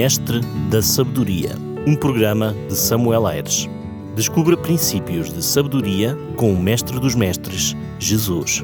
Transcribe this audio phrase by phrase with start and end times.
[0.00, 0.38] Mestre
[0.70, 3.68] da Sabedoria, um programa de Samuel Aires.
[4.14, 8.62] Descubra princípios de sabedoria com o Mestre dos Mestres, Jesus.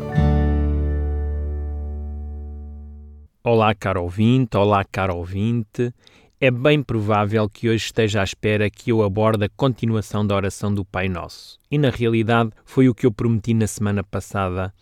[3.43, 5.93] Olá, caro ouvinte, olá, caro ouvinte.
[6.41, 10.73] É bem provável que hoje esteja à espera que eu aborde a continuação da oração
[10.73, 11.59] do Pai Nosso.
[11.69, 14.73] E na realidade foi o que eu prometi na semana passada,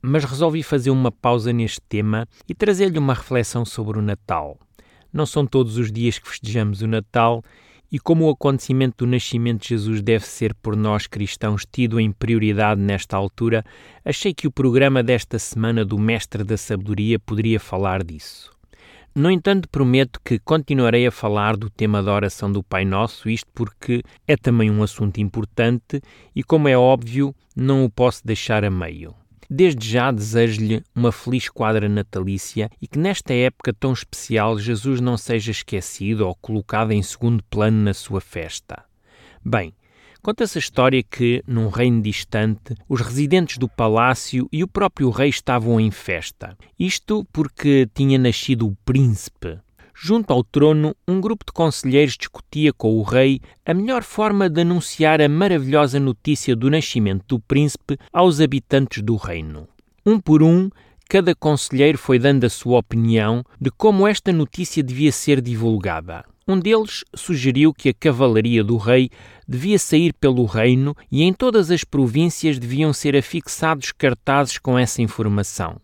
[0.00, 4.58] mas resolvi fazer uma pausa neste tema e trazer-lhe uma reflexão sobre o Natal.
[5.12, 7.42] Não são todos os dias que festejamos o Natal
[7.90, 12.12] e como o acontecimento do nascimento de Jesus deve ser por nós cristãos tido em
[12.12, 13.64] prioridade nesta altura,
[14.04, 18.50] achei que o programa desta semana do Mestre da Sabedoria poderia falar disso.
[19.14, 23.50] No entanto, prometo que continuarei a falar do tema da oração do Pai Nosso, isto
[23.54, 26.00] porque é também um assunto importante
[26.36, 29.14] e, como é óbvio, não o posso deixar a meio.
[29.50, 35.16] Desde já desejo-lhe uma feliz quadra natalícia e que nesta época tão especial Jesus não
[35.16, 38.84] seja esquecido ou colocado em segundo plano na sua festa.
[39.44, 39.72] Bem,
[40.20, 45.28] Conta-se a história que, num reino distante, os residentes do palácio e o próprio rei
[45.28, 46.56] estavam em festa.
[46.78, 49.58] Isto porque tinha nascido o príncipe.
[50.00, 54.60] Junto ao trono, um grupo de conselheiros discutia com o rei a melhor forma de
[54.60, 59.66] anunciar a maravilhosa notícia do nascimento do príncipe aos habitantes do reino.
[60.06, 60.70] Um por um,
[61.08, 66.24] cada conselheiro foi dando a sua opinião de como esta notícia devia ser divulgada.
[66.46, 69.10] Um deles sugeriu que a cavalaria do rei
[69.48, 75.02] devia sair pelo reino e em todas as províncias deviam ser afixados cartazes com essa
[75.02, 75.80] informação.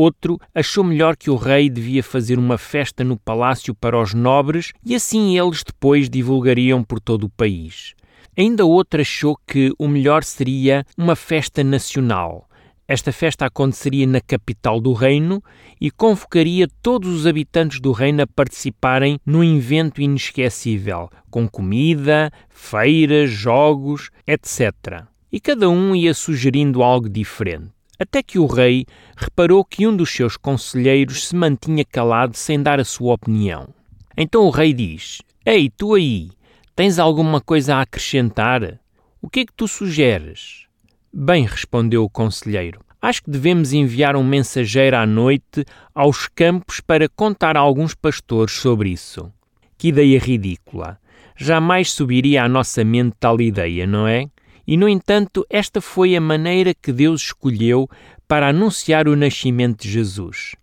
[0.00, 4.72] Outro achou melhor que o rei devia fazer uma festa no palácio para os nobres
[4.86, 7.96] e assim eles depois divulgariam por todo o país.
[8.38, 12.48] Ainda outro achou que o melhor seria uma festa nacional,
[12.86, 15.42] esta festa aconteceria na capital do reino
[15.80, 23.30] e convocaria todos os habitantes do reino a participarem num evento inesquecível, com comida, feiras,
[23.30, 25.02] jogos, etc.
[25.32, 27.77] E cada um ia sugerindo algo diferente.
[27.98, 28.86] Até que o rei
[29.16, 33.68] reparou que um dos seus conselheiros se mantinha calado sem dar a sua opinião.
[34.16, 36.30] Então o rei diz: Ei, tu aí,
[36.76, 38.78] tens alguma coisa a acrescentar?
[39.20, 40.66] O que é que tu sugeres?
[41.12, 47.08] Bem, respondeu o conselheiro, acho que devemos enviar um mensageiro à noite aos campos para
[47.08, 49.32] contar a alguns pastores sobre isso.
[49.76, 51.00] Que ideia ridícula!
[51.36, 54.28] Jamais subiria à nossa mente tal ideia, não é?
[54.68, 57.88] E, no entanto, esta foi a maneira que Deus escolheu
[58.28, 60.54] para anunciar o nascimento de Jesus.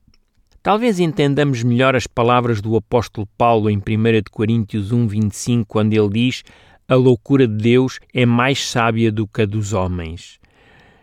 [0.62, 3.82] Talvez entendamos melhor as palavras do apóstolo Paulo em 1
[4.30, 6.44] Coríntios 1, 25, quando ele diz
[6.88, 10.40] a loucura de Deus é mais sábia do que a dos homens.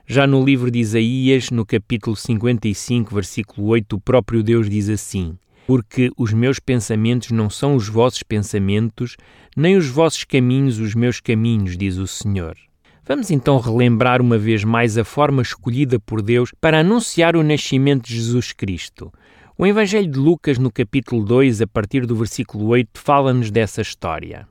[0.07, 5.37] Já no livro de Isaías, no capítulo 55, versículo 8, o próprio Deus diz assim:
[5.67, 9.17] Porque os meus pensamentos não são os vossos pensamentos,
[9.57, 12.57] nem os vossos caminhos os meus caminhos, diz o Senhor.
[13.05, 18.07] Vamos então relembrar uma vez mais a forma escolhida por Deus para anunciar o nascimento
[18.07, 19.13] de Jesus Cristo.
[19.59, 24.47] O Evangelho de Lucas, no capítulo 2, a partir do versículo 8, fala-nos dessa história.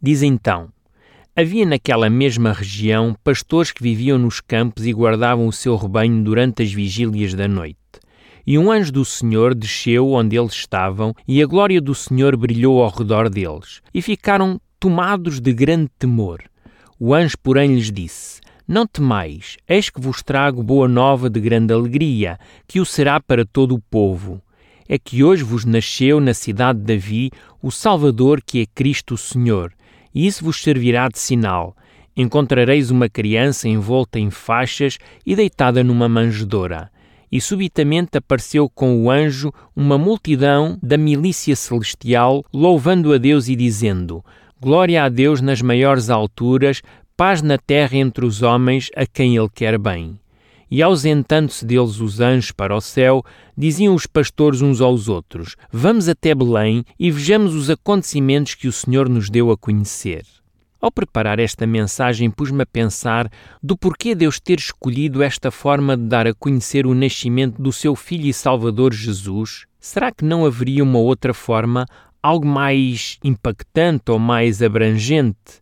[0.00, 0.70] Diz então:
[1.36, 6.62] Havia naquela mesma região pastores que viviam nos campos e guardavam o seu rebanho durante
[6.62, 7.76] as vigílias da noite.
[8.46, 12.82] E um anjo do Senhor desceu onde eles estavam, e a glória do Senhor brilhou
[12.82, 16.42] ao redor deles, e ficaram tomados de grande temor.
[16.98, 21.72] O anjo, porém, lhes disse: Não temais, eis que vos trago boa nova de grande
[21.72, 24.42] alegria, que o será para todo o povo
[24.88, 29.18] é que hoje vos nasceu na cidade de Davi o Salvador, que é Cristo o
[29.18, 29.72] Senhor
[30.16, 31.76] e isso vos servirá de sinal.
[32.16, 34.96] Encontrareis uma criança envolta em faixas
[35.26, 36.90] e deitada numa manjedoura.
[37.30, 43.54] E subitamente apareceu com o anjo uma multidão da milícia celestial, louvando a Deus e
[43.54, 44.24] dizendo:
[44.58, 46.80] Glória a Deus nas maiores alturas,
[47.14, 50.18] paz na terra entre os homens a quem Ele quer bem.
[50.70, 53.22] E ausentando-se deles os anjos para o céu,
[53.54, 58.72] diziam os pastores uns aos outros: Vamos até Belém e vejamos os acontecimentos que o
[58.72, 60.24] Senhor nos deu a conhecer.
[60.80, 63.30] Ao preparar esta mensagem, pus-me a pensar
[63.62, 67.94] do porquê Deus ter escolhido esta forma de dar a conhecer o nascimento do seu
[67.94, 69.66] Filho e Salvador Jesus.
[69.78, 71.86] Será que não haveria uma outra forma,
[72.26, 75.60] algo mais impactante ou mais abrangente?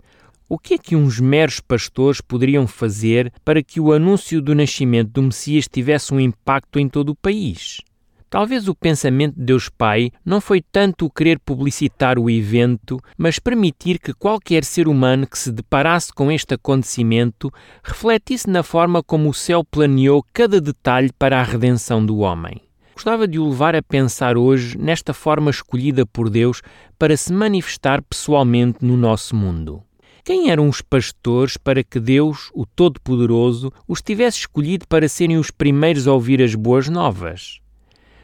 [0.48, 5.10] O que é que uns meros pastores poderiam fazer para que o anúncio do nascimento
[5.10, 7.82] do Messias tivesse um impacto em todo o país?
[8.30, 13.38] Talvez o pensamento de Deus Pai não foi tanto o querer publicitar o evento, mas
[13.38, 17.52] permitir que qualquer ser humano que se deparasse com este acontecimento
[17.82, 22.60] refletisse na forma como o céu planeou cada detalhe para a redenção do homem.
[22.94, 26.62] Gostava de o levar a pensar hoje nesta forma escolhida por Deus
[26.98, 29.82] para se manifestar pessoalmente no nosso mundo.
[30.24, 35.50] Quem eram os pastores para que Deus, o Todo-Poderoso, os tivesse escolhido para serem os
[35.50, 37.60] primeiros a ouvir as boas novas?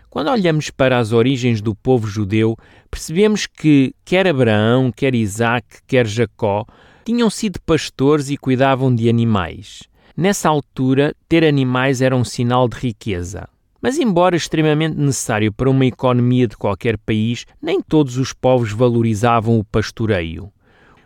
[0.08, 2.56] Quando olhamos para as origens do povo judeu,
[2.90, 6.64] percebemos que quer Abraão, quer Isaac, quer Jacó
[7.04, 9.82] tinham sido pastores e cuidavam de animais.
[10.16, 13.48] Nessa altura, ter animais era um sinal de riqueza.
[13.80, 19.58] Mas, embora extremamente necessário para uma economia de qualquer país, nem todos os povos valorizavam
[19.58, 20.52] o pastoreio.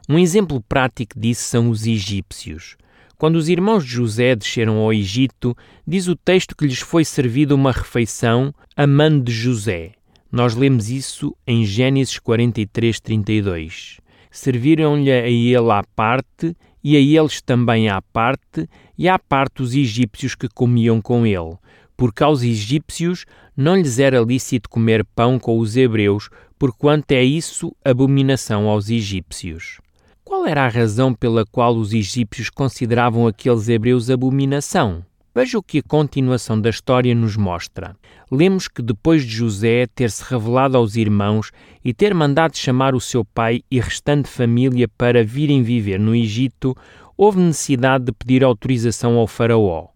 [0.09, 2.77] Um exemplo prático disso são os egípcios.
[3.17, 5.57] Quando os irmãos de José desceram ao Egito,
[5.87, 9.93] diz o texto que lhes foi servida uma refeição a mão de José.
[10.31, 14.01] Nós lemos isso em Gênesis 43, 32.
[14.31, 18.69] Serviram-lhe a ele à parte, e a eles também à parte,
[18.99, 21.57] e à parte os egípcios que comiam com ele,
[21.97, 23.25] porque aos egípcios
[23.57, 29.81] não lhes era lícito comer pão com os hebreus, porquanto é isso abominação aos egípcios.
[30.25, 35.05] Qual era a razão pela qual os egípcios consideravam aqueles hebreus abominação?
[35.35, 37.97] Veja o que a continuação da história nos mostra.
[38.31, 41.51] Lemos que depois de José ter se revelado aos irmãos
[41.85, 46.77] e ter mandado chamar o seu pai e restante família para virem viver no Egito,
[47.17, 49.89] houve necessidade de pedir autorização ao faraó.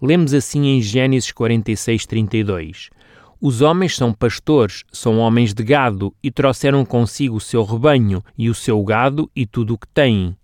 [0.00, 2.90] Lemos assim em Gênesis 46, 32.
[3.40, 8.50] Os homens são pastores, são homens de gado, e trouxeram consigo o seu rebanho, e
[8.50, 10.36] o seu gado, e tudo o que têm.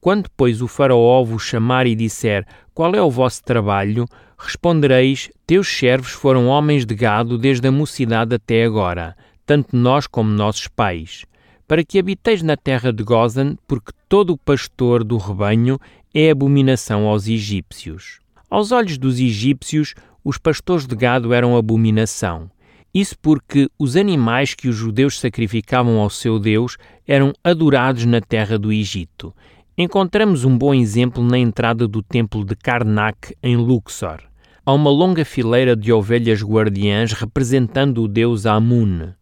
[0.00, 4.06] Quando, pois, o Faraó vos chamar e disser: Qual é o vosso trabalho?
[4.38, 10.30] Respondereis: Teus servos foram homens de gado desde a mocidade até agora, tanto nós como
[10.30, 11.24] nossos pais.
[11.66, 15.78] Para que habiteis na terra de Gozan, porque todo o pastor do rebanho
[16.14, 18.23] é abominação aos egípcios.
[18.54, 22.48] Aos olhos dos egípcios, os pastores de gado eram abominação.
[22.94, 28.56] Isso porque os animais que os judeus sacrificavam ao seu Deus eram adorados na terra
[28.56, 29.34] do Egito.
[29.76, 34.20] Encontramos um bom exemplo na entrada do templo de Karnak, em Luxor.
[34.64, 39.14] Há uma longa fileira de ovelhas guardiãs representando o deus Amun.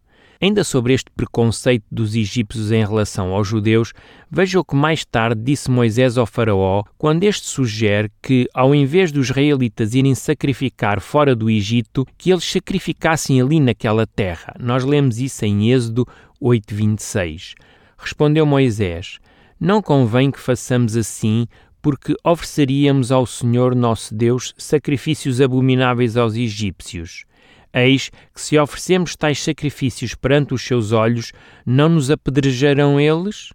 [0.43, 3.93] Ainda sobre este preconceito dos egípcios em relação aos judeus,
[4.29, 9.09] veja o que mais tarde disse Moisés ao Faraó, quando este sugere que, ao invés
[9.09, 14.53] dos israelitas irem sacrificar fora do Egito, que eles sacrificassem ali naquela terra.
[14.59, 16.05] Nós lemos isso em Êxodo
[16.41, 17.53] 8:26.
[17.97, 19.19] Respondeu Moisés:
[19.57, 21.47] Não convém que façamos assim,
[21.81, 27.23] porque ofereceríamos ao Senhor nosso Deus sacrifícios abomináveis aos egípcios.
[27.73, 31.31] Eis que, se oferecemos tais sacrifícios perante os seus olhos,
[31.65, 33.51] não nos apedrejarão eles?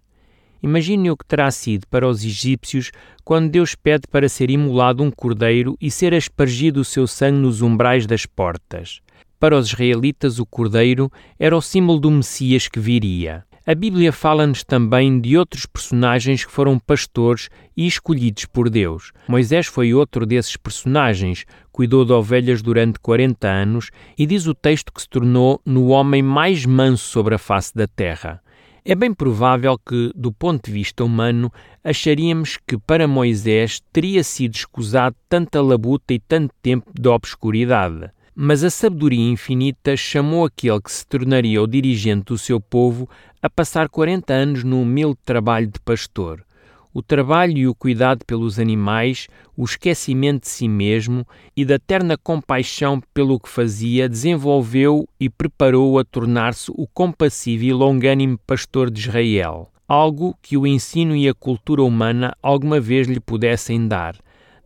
[0.61, 2.91] Imagine o que terá sido para os egípcios
[3.23, 7.61] quando Deus pede para ser imolado um cordeiro e ser aspergido o seu sangue nos
[7.61, 8.99] umbrais das portas.
[9.39, 13.45] Para os israelitas, o cordeiro era o símbolo do Messias que viria.
[13.69, 19.11] A Bíblia fala-nos também de outros personagens que foram pastores e escolhidos por Deus.
[19.27, 24.91] Moisés foi outro desses personagens, cuidou de ovelhas durante 40 anos e diz o texto
[24.91, 28.41] que se tornou no homem mais manso sobre a face da terra.
[28.83, 34.55] É bem provável que, do ponto de vista humano, acharíamos que para Moisés teria sido
[34.55, 38.09] escusado tanta labuta e tanto tempo de obscuridade.
[38.41, 43.09] Mas a sabedoria infinita chamou aquele que se tornaria o dirigente do seu povo
[43.41, 46.45] a passar 40 anos no humilde trabalho de pastor.
[46.93, 49.27] O trabalho e o cuidado pelos animais,
[49.57, 55.99] o esquecimento de si mesmo e da terna compaixão pelo que fazia, desenvolveu e preparou-o
[55.99, 61.33] a tornar-se o compassivo e longânimo pastor de Israel, algo que o ensino e a
[61.33, 64.15] cultura humana alguma vez lhe pudessem dar.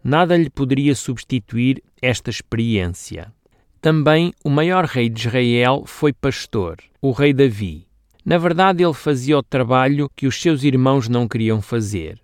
[0.04, 3.34] Nada lhe poderia substituir esta experiência.
[3.84, 7.86] Também o maior rei de Israel foi pastor, o rei Davi.
[8.24, 12.18] Na verdade, ele fazia o trabalho que os seus irmãos não queriam fazer.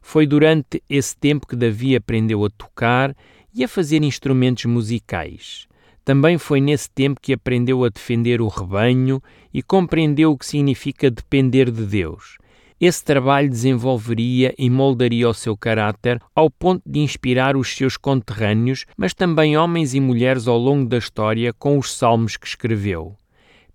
[0.00, 3.14] Foi durante esse tempo que Davi aprendeu a tocar
[3.52, 5.66] e a fazer instrumentos musicais.
[6.02, 11.10] Também foi nesse tempo que aprendeu a defender o rebanho e compreendeu o que significa
[11.10, 12.38] depender de Deus.
[12.84, 18.86] Esse trabalho desenvolveria e moldaria o seu caráter ao ponto de inspirar os seus conterrâneos,
[18.96, 23.14] mas também homens e mulheres ao longo da história com os salmos que escreveu.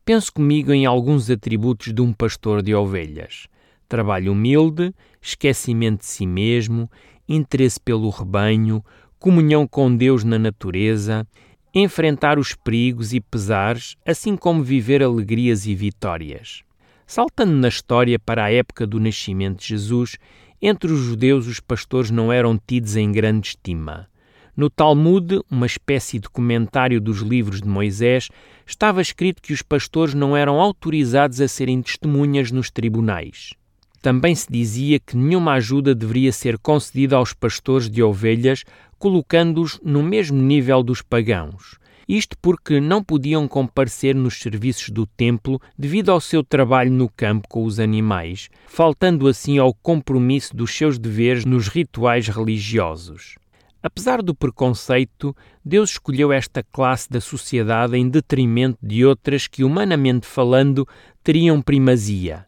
[0.03, 3.47] Pense comigo em alguns atributos de um pastor de ovelhas:
[3.87, 6.91] trabalho humilde, esquecimento de si mesmo,
[7.29, 8.83] interesse pelo rebanho,
[9.17, 11.25] comunhão com Deus na natureza,
[11.73, 16.66] enfrentar os perigos e pesares, assim como viver alegrias e vitórias.
[17.09, 20.17] Saltando na história para a época do nascimento de Jesus,
[20.61, 24.09] entre os judeus os pastores não eram tidos em grande estima.
[24.57, 28.27] No Talmud, uma espécie de comentário dos livros de Moisés,
[28.65, 33.53] estava escrito que os pastores não eram autorizados a serem testemunhas nos tribunais.
[34.01, 38.65] Também se dizia que nenhuma ajuda deveria ser concedida aos pastores de ovelhas,
[38.99, 41.77] colocando-os no mesmo nível dos pagãos.
[42.07, 47.47] Isto porque não podiam comparecer nos serviços do templo devido ao seu trabalho no campo
[47.49, 53.35] com os animais, faltando assim ao compromisso dos seus deveres nos rituais religiosos.
[53.83, 60.25] Apesar do preconceito, Deus escolheu esta classe da sociedade em detrimento de outras que, humanamente
[60.25, 60.87] falando,
[61.23, 62.45] teriam primazia.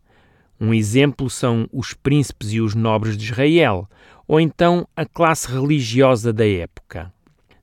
[0.60, 3.88] Um exemplo são os príncipes e os nobres de Israel,
[4.28, 7.14] ou então a classe religiosa da época.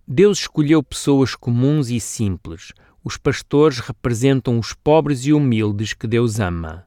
[0.09, 2.73] Deus escolheu pessoas comuns e simples.
[3.03, 6.87] Os pastores representam os pobres e humildes que Deus ama.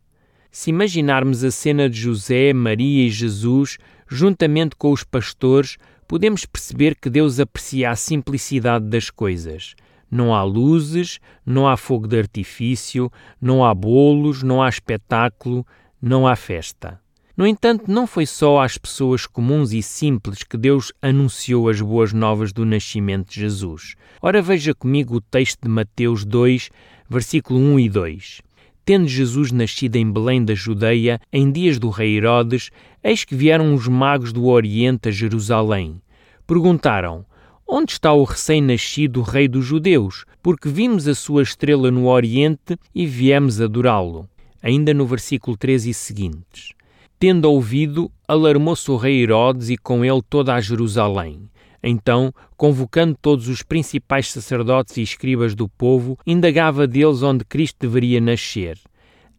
[0.50, 6.96] Se imaginarmos a cena de José, Maria e Jesus, juntamente com os pastores, podemos perceber
[6.96, 9.76] que Deus aprecia a simplicidade das coisas.
[10.10, 15.68] Não há luzes, não há fogo de artifício, não há bolos, não há espetáculo,
[16.02, 17.02] não há festa.
[17.40, 22.12] No entanto, não foi só às pessoas comuns e simples que Deus anunciou as boas
[22.12, 23.96] novas do nascimento de Jesus.
[24.22, 26.70] Ora, veja comigo o texto de Mateus 2,
[27.10, 28.42] versículo 1 e 2.
[28.84, 33.74] Tendo Jesus nascido em Belém da Judeia, em dias do rei Herodes, eis que vieram
[33.74, 36.02] os magos do Oriente a Jerusalém.
[36.46, 37.26] Perguntaram:
[37.66, 40.26] Onde está o recém-nascido rei dos judeus?
[40.44, 44.28] Porque vimos a sua estrela no Oriente e viemos adorá-lo.
[44.62, 46.78] Ainda no versículo 13 e seguintes.
[47.20, 51.50] Tendo ouvido, alarmou-se o rei Herodes e com ele toda a Jerusalém.
[51.84, 58.22] Então, convocando todos os principais sacerdotes e escribas do povo, indagava deles onde Cristo deveria
[58.22, 58.78] nascer.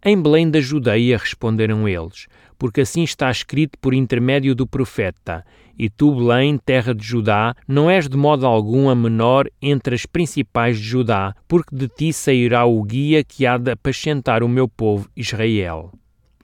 [0.04, 2.26] Em Belém da Judeia, responderam eles,
[2.58, 5.42] porque assim está escrito por intermédio do profeta:
[5.78, 10.04] E tu, Belém, terra de Judá, não és de modo algum a menor entre as
[10.04, 14.68] principais de Judá, porque de ti sairá o guia que há de apacentar o meu
[14.68, 15.92] povo Israel.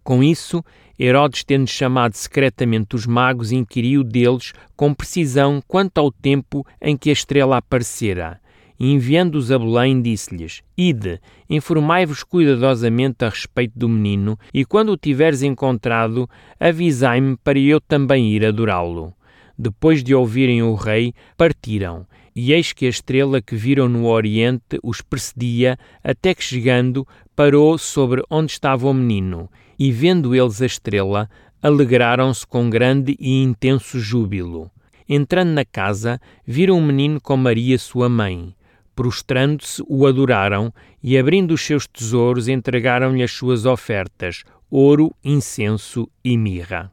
[0.06, 0.62] Com isso,
[0.98, 7.10] Herodes, tendo chamado secretamente os magos, inquiriu deles com precisão quanto ao tempo em que
[7.10, 8.40] a estrela aparecera.
[8.78, 14.96] E enviando-os a Belém, disse-lhes: Ide, informai-vos cuidadosamente a respeito do menino, e quando o
[14.96, 16.28] tiveres encontrado,
[16.60, 19.14] avisai-me para eu também ir adorá-lo.
[19.58, 22.06] Depois de ouvirem o rei, partiram.
[22.34, 27.76] E eis que a estrela que viram no oriente os precedia, até que chegando, parou
[27.76, 31.28] sobre onde estava o menino e vendo eles a estrela,
[31.62, 34.70] alegraram-se com grande e intenso júbilo.
[35.06, 38.54] Entrando na casa, viram o menino com Maria, sua mãe.
[38.94, 46.36] Prostrando-se, o adoraram e, abrindo os seus tesouros, entregaram-lhe as suas ofertas: ouro, incenso e
[46.38, 46.90] mirra.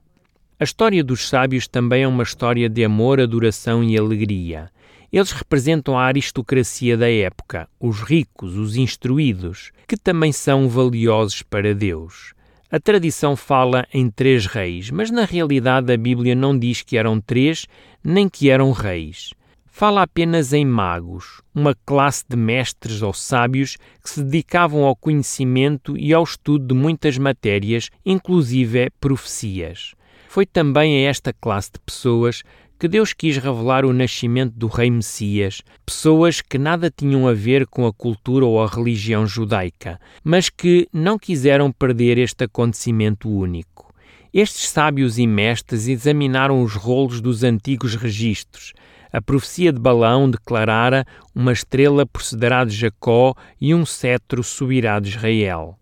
[0.59, 4.69] A história dos sábios também é uma história de amor, adoração e alegria.
[5.11, 11.73] Eles representam a aristocracia da época, os ricos, os instruídos, que também são valiosos para
[11.73, 12.33] Deus.
[12.71, 17.21] A tradição fala em três reis, mas na realidade a Bíblia não diz que eram
[17.21, 17.67] três,
[18.03, 19.31] nem que eram reis.
[19.75, 25.97] Fala apenas em magos, uma classe de mestres ou sábios que se dedicavam ao conhecimento
[25.97, 29.95] e ao estudo de muitas matérias, inclusive profecias.
[30.27, 32.43] Foi também a esta classe de pessoas
[32.83, 37.65] que Deus quis revelar o nascimento do Rei Messias, pessoas que nada tinham a ver
[37.65, 43.89] com a cultura ou a religião judaica, mas que não quiseram perder este acontecimento único.
[44.33, 48.73] Estes sábios e mestres examinaram os rolos dos antigos registros.
[49.13, 55.07] A profecia de Balaão declarara: Uma estrela procederá de Jacó e um cetro subirá de
[55.07, 55.79] Israel.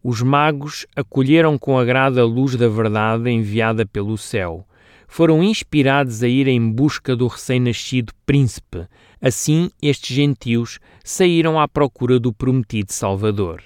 [0.00, 4.64] Os magos acolheram com agrado a luz da verdade enviada pelo céu
[5.08, 8.86] foram inspirados a ir em busca do recém-nascido príncipe.
[9.20, 13.62] Assim, estes gentios saíram à procura do prometido Salvador.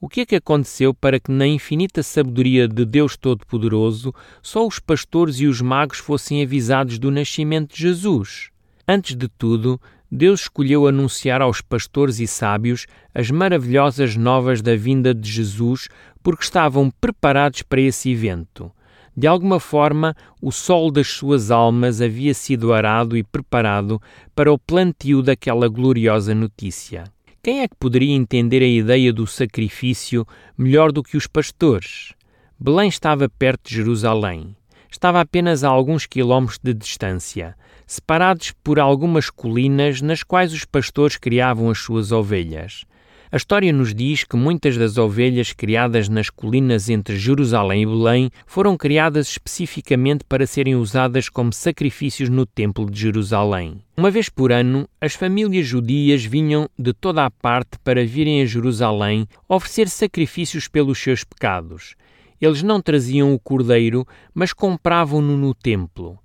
[0.00, 4.80] O que é que aconteceu para que, na infinita sabedoria de Deus Todo-Poderoso, só os
[4.80, 8.50] pastores e os magos fossem avisados do nascimento de Jesus?
[8.86, 9.80] Antes de tudo,
[10.10, 15.88] Deus escolheu anunciar aos pastores e sábios as maravilhosas novas da vinda de Jesus
[16.22, 18.70] porque estavam preparados para esse evento.
[19.14, 24.00] De alguma forma, o sol das suas almas havia sido arado e preparado
[24.34, 27.04] para o plantio daquela gloriosa notícia.
[27.42, 30.26] Quem é que poderia entender a ideia do sacrifício
[30.56, 32.14] melhor do que os pastores?
[32.58, 34.56] Belém estava perto de Jerusalém.
[34.90, 41.16] Estava apenas a alguns quilómetros de distância, separados por algumas colinas nas quais os pastores
[41.16, 42.84] criavam as suas ovelhas.
[43.32, 48.30] A história nos diz que muitas das ovelhas criadas nas colinas entre Jerusalém e Belém
[48.46, 53.80] foram criadas especificamente para serem usadas como sacrifícios no Templo de Jerusalém.
[53.96, 58.44] Uma vez por ano, as famílias judias vinham de toda a parte para virem a
[58.44, 61.94] Jerusalém oferecer sacrifícios pelos seus pecados.
[62.38, 66.18] Eles não traziam o cordeiro, mas compravam-no no templo.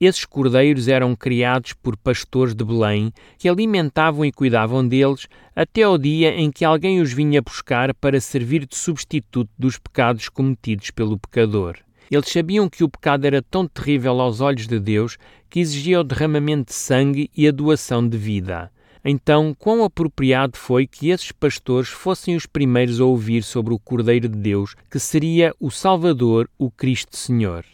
[0.00, 5.26] Esses cordeiros eram criados por pastores de Belém, que alimentavam e cuidavam deles
[5.56, 10.28] até ao dia em que alguém os vinha buscar para servir de substituto dos pecados
[10.28, 11.78] cometidos pelo pecador.
[12.08, 15.18] Eles sabiam que o pecado era tão terrível aos olhos de Deus
[15.50, 18.70] que exigia o derramamento de sangue e a doação de vida.
[19.04, 24.28] Então, quão apropriado foi que esses pastores fossem os primeiros a ouvir sobre o Cordeiro
[24.28, 27.64] de Deus, que seria o Salvador, o Cristo Senhor.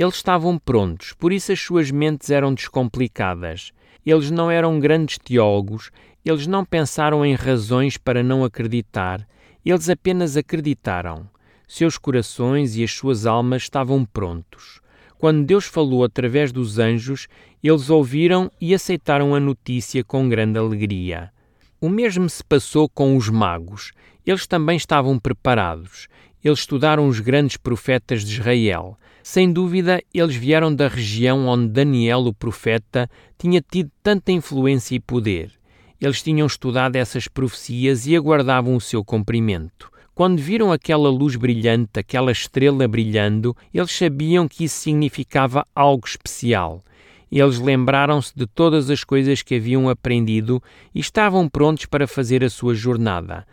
[0.00, 3.70] Eles estavam prontos, por isso as suas mentes eram descomplicadas.
[4.06, 5.90] Eles não eram grandes teólogos,
[6.24, 9.28] eles não pensaram em razões para não acreditar,
[9.62, 11.28] eles apenas acreditaram.
[11.68, 14.80] Seus corações e as suas almas estavam prontos.
[15.18, 17.28] Quando Deus falou através dos anjos,
[17.62, 21.30] eles ouviram e aceitaram a notícia com grande alegria.
[21.78, 23.92] O mesmo se passou com os magos.
[24.24, 26.08] Eles também estavam preparados.
[26.42, 28.96] Eles estudaram os grandes profetas de Israel.
[29.22, 33.08] Sem dúvida, eles vieram da região onde Daniel, o profeta,
[33.38, 35.52] tinha tido tanta influência e poder.
[36.00, 39.90] Eles tinham estudado essas profecias e aguardavam o seu cumprimento.
[40.14, 46.82] Quando viram aquela luz brilhante, aquela estrela brilhando, eles sabiam que isso significava algo especial.
[47.30, 50.62] Eles lembraram-se de todas as coisas que haviam aprendido
[50.94, 53.46] e estavam prontos para fazer a sua jornada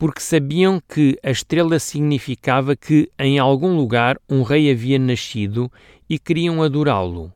[0.00, 5.70] porque sabiam que a estrela significava que em algum lugar um rei havia nascido
[6.08, 7.30] e queriam adorá-lo.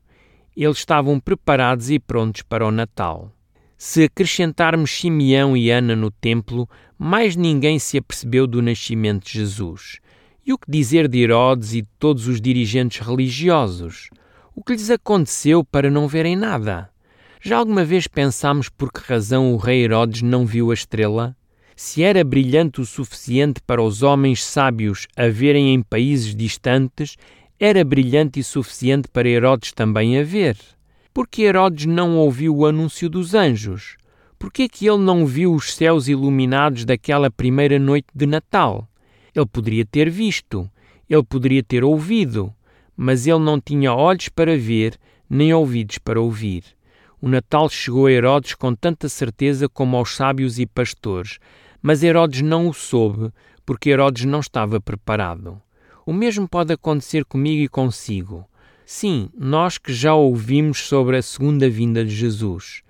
[0.56, 3.30] Eles estavam preparados e prontos para o Natal.
[3.76, 6.66] Se acrescentarmos Simeão e Ana no templo,
[6.98, 9.98] mais ninguém se apercebeu do nascimento de Jesus.
[10.46, 14.08] E o que dizer de Herodes e de todos os dirigentes religiosos?
[14.54, 16.88] O que lhes aconteceu para não verem nada?
[17.42, 21.36] Já alguma vez pensámos por que razão o rei Herodes não viu a estrela?
[21.76, 27.16] Se era brilhante o suficiente para os homens sábios a verem em países distantes,
[27.58, 30.56] era brilhante e suficiente para Herodes também a ver.
[31.12, 33.96] Porque Herodes não ouviu o anúncio dos anjos?
[34.38, 38.88] Por que que ele não viu os céus iluminados daquela primeira noite de Natal?
[39.34, 40.70] Ele poderia ter visto,
[41.08, 42.52] ele poderia ter ouvido,
[42.96, 44.98] mas ele não tinha olhos para ver,
[45.28, 46.64] nem ouvidos para ouvir.
[47.20, 51.38] O Natal chegou a Herodes com tanta certeza como aos sábios e pastores,
[51.86, 53.30] mas Herodes não o soube,
[53.66, 55.60] porque Herodes não estava preparado.
[56.06, 58.48] O mesmo pode acontecer comigo e consigo.
[58.86, 62.80] Sim, nós que já ouvimos sobre a segunda vinda de Jesus.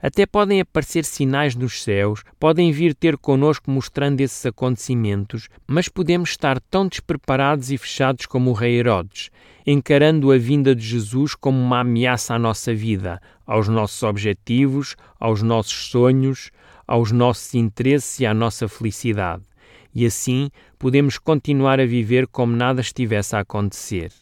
[0.00, 6.30] Até podem aparecer sinais nos céus, podem vir ter conosco mostrando esses acontecimentos, mas podemos
[6.30, 9.30] estar tão despreparados e fechados como o rei Herodes,
[9.66, 15.42] encarando a vinda de Jesus como uma ameaça à nossa vida, aos nossos objetivos, aos
[15.42, 16.52] nossos sonhos,
[16.86, 19.42] aos nossos interesses e à nossa felicidade,
[19.94, 24.12] e assim podemos continuar a viver como nada estivesse a acontecer.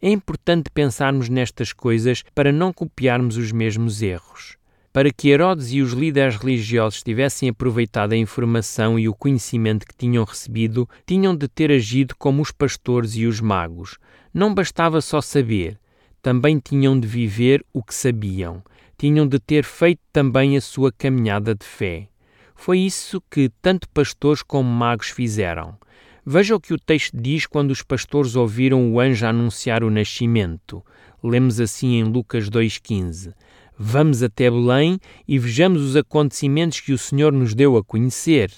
[0.00, 4.56] É importante pensarmos nestas coisas para não copiarmos os mesmos erros.
[4.92, 9.96] Para que Herodes e os líderes religiosos tivessem aproveitado a informação e o conhecimento que
[9.96, 13.98] tinham recebido, tinham de ter agido como os pastores e os magos.
[14.32, 15.78] Não bastava só saber,
[16.22, 18.62] também tinham de viver o que sabiam
[18.98, 22.08] tinham de ter feito também a sua caminhada de fé.
[22.56, 25.78] Foi isso que tanto pastores como magos fizeram.
[26.26, 30.84] Veja o que o texto diz quando os pastores ouviram o anjo anunciar o nascimento.
[31.22, 33.32] Lemos assim em Lucas 2,15:
[33.78, 38.52] Vamos até Belém e vejamos os acontecimentos que o Senhor nos deu a conhecer.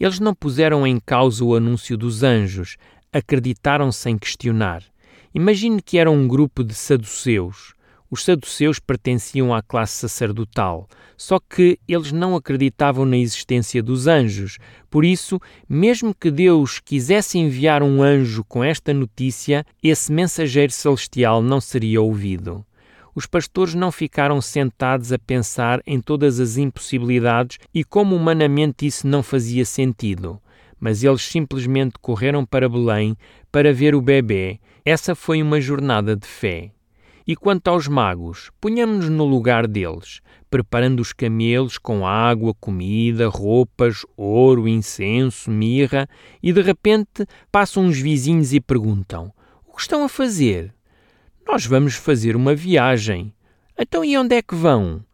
[0.00, 2.78] Eles não puseram em causa o anúncio dos anjos,
[3.12, 4.82] acreditaram sem questionar.
[5.34, 7.74] Imagine que era um grupo de saduceus.
[8.12, 14.58] Os saduceus pertenciam à classe sacerdotal, só que eles não acreditavam na existência dos anjos.
[14.90, 21.40] Por isso, mesmo que Deus quisesse enviar um anjo com esta notícia, esse mensageiro celestial
[21.40, 22.62] não seria ouvido.
[23.14, 29.06] Os pastores não ficaram sentados a pensar em todas as impossibilidades e como humanamente isso
[29.06, 30.38] não fazia sentido
[30.78, 33.16] mas eles simplesmente correram para Belém
[33.52, 34.58] para ver o bebê.
[34.84, 36.72] Essa foi uma jornada de fé.
[37.26, 44.04] E quanto aos magos, ponhamos-nos no lugar deles, preparando os camelos com água, comida, roupas,
[44.16, 46.08] ouro, incenso, mirra,
[46.42, 49.32] e de repente passam uns vizinhos e perguntam:
[49.66, 50.74] O que estão a fazer?
[51.46, 53.32] Nós vamos fazer uma viagem.
[53.78, 55.04] Então e onde é que vão?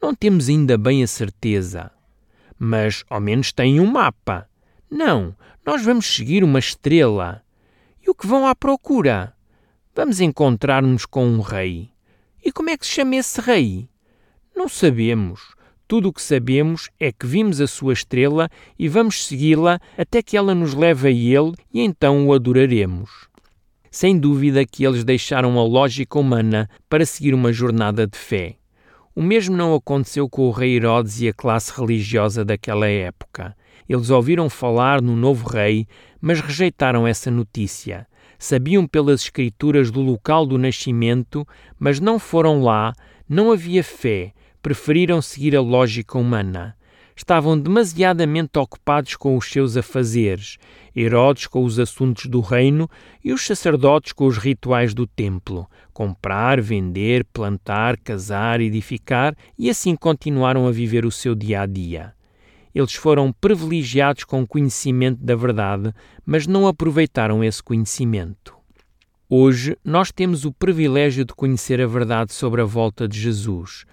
[0.00, 1.90] Não temos ainda bem a certeza.
[2.58, 4.48] Mas ao menos têm um mapa.
[4.90, 7.42] Não, nós vamos seguir uma estrela.
[8.04, 9.35] E o que vão à procura?
[9.96, 11.88] Vamos encontrar-nos com um rei.
[12.44, 13.88] E como é que se chama esse rei?
[14.54, 15.54] Não sabemos.
[15.88, 20.36] Tudo o que sabemos é que vimos a sua estrela e vamos segui-la até que
[20.36, 23.08] ela nos leve a ele e então o adoraremos.
[23.90, 28.56] Sem dúvida que eles deixaram a lógica humana para seguir uma jornada de fé.
[29.14, 33.56] O mesmo não aconteceu com o rei Herodes e a classe religiosa daquela época.
[33.88, 35.86] Eles ouviram falar no novo rei,
[36.20, 38.06] mas rejeitaram essa notícia.
[38.38, 41.46] Sabiam pelas escrituras do local do nascimento,
[41.78, 42.94] mas não foram lá,
[43.28, 46.76] não havia fé, preferiram seguir a lógica humana.
[47.14, 50.58] Estavam demasiadamente ocupados com os seus afazeres,
[50.94, 52.88] Herodes com os assuntos do reino
[53.24, 59.96] e os sacerdotes com os rituais do templo, comprar, vender, plantar, casar, edificar, e assim
[59.96, 62.15] continuaram a viver o seu dia a dia.
[62.76, 65.94] Eles foram privilegiados com o conhecimento da verdade,
[66.26, 68.54] mas não aproveitaram esse conhecimento.
[69.28, 73.86] Hoje, nós temos o privilégio de conhecer a verdade sobre a volta de Jesus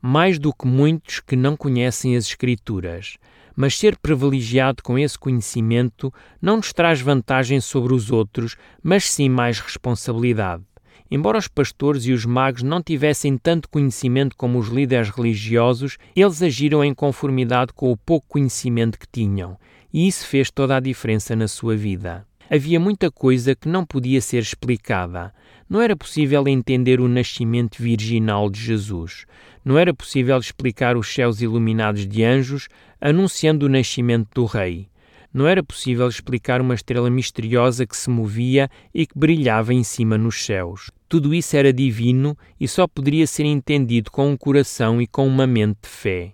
[0.00, 3.18] mais do que muitos que não conhecem as Escrituras.
[3.54, 9.28] Mas ser privilegiado com esse conhecimento não nos traz vantagem sobre os outros, mas sim
[9.28, 10.62] mais responsabilidade.
[11.10, 16.42] Embora os pastores e os magos não tivessem tanto conhecimento como os líderes religiosos, eles
[16.42, 19.58] agiram em conformidade com o pouco conhecimento que tinham,
[19.92, 22.24] e isso fez toda a diferença na sua vida.
[22.48, 25.32] Havia muita coisa que não podia ser explicada.
[25.68, 29.24] Não era possível entender o nascimento virginal de Jesus
[29.64, 32.68] não era possível explicar os céus iluminados de anjos
[33.00, 34.88] anunciando o nascimento do Rei.
[35.32, 40.18] Não era possível explicar uma estrela misteriosa que se movia e que brilhava em cima
[40.18, 40.90] nos céus.
[41.08, 45.46] Tudo isso era divino e só poderia ser entendido com um coração e com uma
[45.46, 46.32] mente de fé.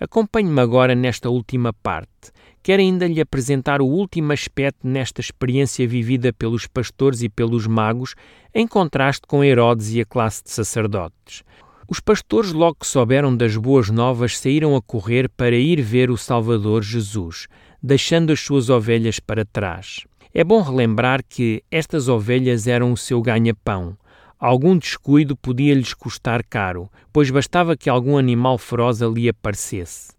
[0.00, 2.32] Acompanhe-me agora nesta última parte.
[2.60, 8.16] Quero ainda lhe apresentar o último aspecto nesta experiência vivida pelos pastores e pelos magos,
[8.52, 11.44] em contraste com Herodes e a classe de sacerdotes.
[11.88, 16.16] Os pastores, logo que souberam das boas novas, saíram a correr para ir ver o
[16.16, 17.46] Salvador Jesus,
[17.82, 20.06] deixando as suas ovelhas para trás.
[20.32, 23.96] É bom relembrar que estas ovelhas eram o seu ganha-pão.
[24.38, 30.12] Algum descuido podia-lhes custar caro, pois bastava que algum animal feroz ali aparecesse.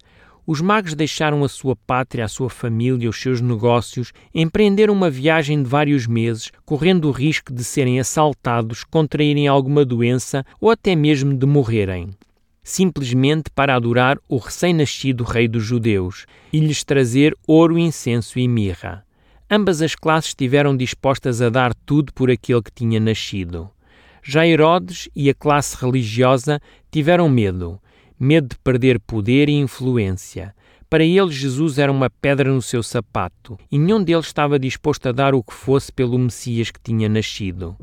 [0.46, 5.64] Os magos deixaram a sua pátria, a sua família, os seus negócios, empreenderam uma viagem
[5.64, 11.34] de vários meses, correndo o risco de serem assaltados, contraírem alguma doença ou até mesmo
[11.34, 12.10] de morrerem.
[12.64, 19.06] Simplesmente para adorar o recém-nascido rei dos judeus e lhes trazer ouro, incenso e mirra.
[19.52, 23.70] Ambas as classes estiveram dispostas a dar tudo por aquele que tinha nascido.
[24.24, 27.80] Já Herodes e a classe religiosa tiveram medo
[28.24, 30.56] medo de perder poder e influência.
[30.90, 35.12] Para eles, Jesus era uma pedra no seu sapato e nenhum deles estava disposto a
[35.12, 37.76] dar o que fosse pelo Messias que tinha nascido.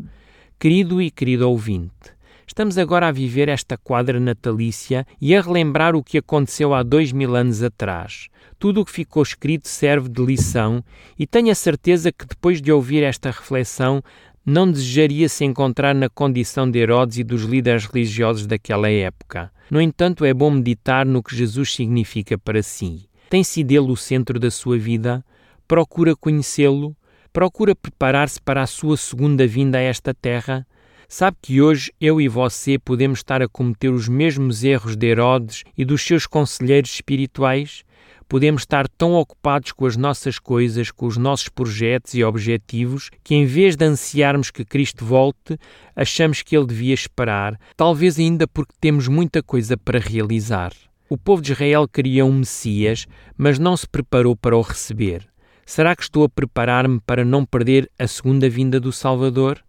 [0.59, 2.13] Querido e querido ouvinte,
[2.51, 7.13] estamos agora a viver esta quadra natalícia e a relembrar o que aconteceu há dois
[7.13, 8.27] mil anos atrás.
[8.59, 10.83] Tudo o que ficou escrito serve de lição
[11.17, 14.03] e tenho a certeza que depois de ouvir esta reflexão
[14.45, 19.53] não desejaria se encontrar na condição de Herodes e dos líderes religiosos daquela época.
[19.71, 23.09] No entanto, é bom meditar no que Jesus significa para si.
[23.29, 25.25] Tem sido ele o centro da sua vida?
[25.69, 26.97] Procura conhecê-lo?
[27.33, 30.67] Procura preparar-se para a sua segunda vinda a esta terra?
[31.13, 35.65] Sabe que hoje eu e você podemos estar a cometer os mesmos erros de Herodes
[35.77, 37.83] e dos seus conselheiros espirituais?
[38.29, 43.35] podemos estar tão ocupados com as nossas coisas, com os nossos projetos e objetivos, que
[43.35, 45.59] em vez de ansiarmos que Cristo volte,
[45.97, 50.73] achamos que ele devia esperar, talvez ainda porque temos muita coisa para realizar.
[51.09, 55.27] O povo de Israel queria um Messias, mas não se preparou para o receber.
[55.67, 59.61] Será que estou a preparar-me para não perder a segunda vinda do Salvador?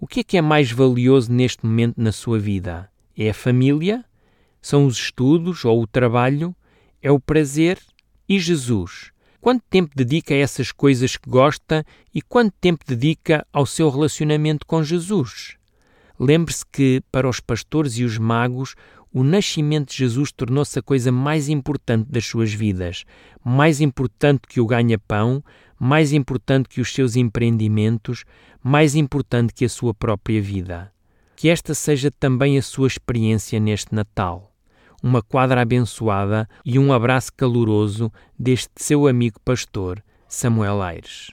[0.00, 2.90] O que é que é mais valioso neste momento na sua vida?
[3.16, 4.04] É a família?
[4.62, 6.54] São os estudos ou o trabalho?
[7.02, 7.78] é o prazer
[8.28, 9.12] e Jesus.
[9.40, 14.66] Quanto tempo dedica a essas coisas que gosta e quanto tempo dedica ao seu relacionamento
[14.66, 15.56] com Jesus?
[16.18, 18.74] Lembre-se que, para os pastores e os magos,
[19.12, 23.04] o nascimento de Jesus tornou-se a coisa mais importante das suas vidas,
[23.44, 25.42] mais importante que o ganha-pão,
[25.78, 28.24] mais importante que os seus empreendimentos,
[28.62, 30.92] mais importante que a sua própria vida.
[31.36, 34.48] Que esta seja também a sua experiência neste Natal
[35.02, 41.30] uma quadra abençoada e um abraço caloroso deste seu amigo pastor, Samuel Aires.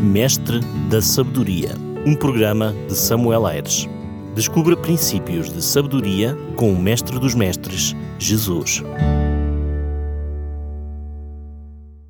[0.00, 1.70] Mestre da Sabedoria,
[2.06, 3.88] um programa de Samuel Aires.
[4.34, 8.82] Descubra princípios de sabedoria com o Mestre dos Mestres, Jesus.